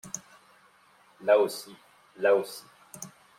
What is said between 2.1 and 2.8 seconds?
là aussi.